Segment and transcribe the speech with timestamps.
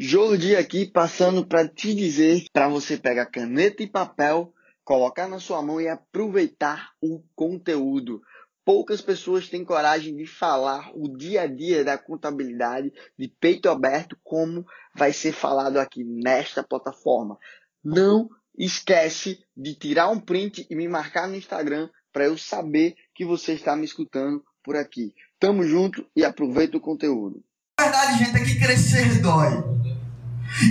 [0.00, 5.60] Jordi aqui passando para te dizer para você pegar caneta e papel, colocar na sua
[5.60, 8.22] mão e aproveitar o conteúdo.
[8.64, 14.16] Poucas pessoas têm coragem de falar o dia a dia da contabilidade de peito aberto
[14.22, 14.64] como
[14.94, 17.36] vai ser falado aqui nesta plataforma.
[17.82, 23.24] Não esquece de tirar um print e me marcar no Instagram para eu saber que
[23.24, 25.12] você está me escutando por aqui.
[25.40, 27.42] Tamo junto e aproveita o conteúdo.
[27.80, 29.77] A verdade, gente, é crescer dói.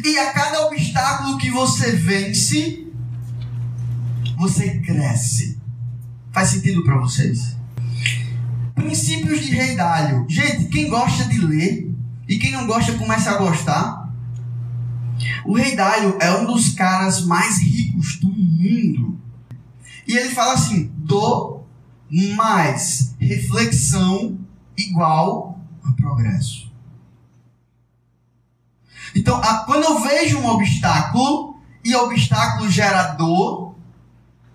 [0.04, 2.88] E a cada obstáculo que você vence,
[4.38, 5.58] você cresce.
[6.32, 7.56] Faz sentido para vocês?
[8.76, 10.26] Princípios de Rei Dálio.
[10.30, 11.92] Gente, quem gosta de ler
[12.28, 14.14] e quem não gosta começa a gostar.
[15.46, 19.20] O Rei Dálio é um dos caras mais ricos do mundo.
[20.08, 21.62] E ele fala assim: do
[22.36, 24.38] mais reflexão
[24.78, 26.67] igual a progresso.
[29.18, 33.76] Então, a, quando eu vejo um obstáculo e obstáculo gera dor,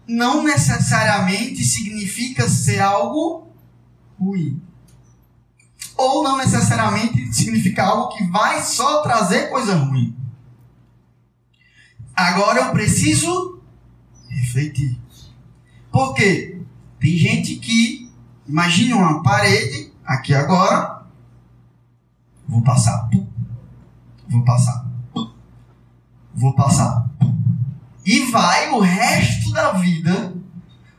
[0.07, 3.49] não necessariamente significa ser algo
[4.17, 4.63] ruim.
[5.97, 10.17] Ou não necessariamente significa algo que vai só trazer coisa ruim.
[12.15, 13.61] Agora eu preciso
[14.29, 14.97] refletir.
[15.91, 16.61] Por quê?
[17.01, 18.13] Tem gente que
[18.47, 21.03] imagine uma parede aqui agora.
[22.47, 23.09] Vou passar.
[24.33, 24.91] Vou passar.
[26.35, 27.11] Vou passar.
[28.05, 30.35] E vai o resto da vida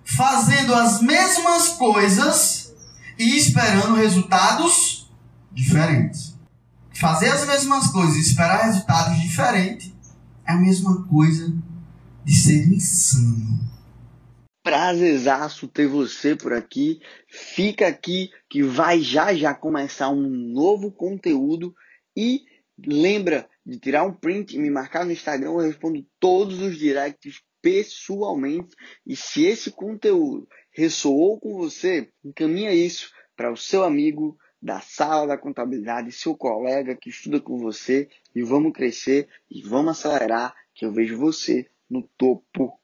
[0.05, 2.75] fazendo as mesmas coisas
[3.17, 5.11] e esperando resultados
[5.51, 6.37] diferentes.
[6.93, 9.91] Fazer as mesmas coisas e esperar resultados diferentes
[10.45, 11.51] é a mesma coisa
[12.23, 13.59] de ser insano.
[14.63, 17.01] Prazerzaço ter você por aqui.
[17.27, 21.75] Fica aqui que vai já já começar um novo conteúdo
[22.15, 22.43] e
[22.77, 27.41] lembra de tirar um print e me marcar no Instagram, eu respondo todos os directs
[27.61, 28.75] pessoalmente.
[29.05, 35.27] E se esse conteúdo ressoou com você, encaminha isso para o seu amigo da sala
[35.27, 38.09] da contabilidade, seu colega que estuda com você.
[38.35, 42.79] E vamos crescer e vamos acelerar que eu vejo você no topo